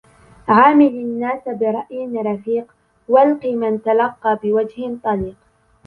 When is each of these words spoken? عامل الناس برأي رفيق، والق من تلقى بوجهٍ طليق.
عامل 0.47 0.87
الناس 0.87 1.41
برأي 1.49 2.07
رفيق، 2.21 2.65
والق 3.13 3.45
من 3.45 3.81
تلقى 3.81 4.39
بوجهٍ 4.43 4.97
طليق. 5.03 5.35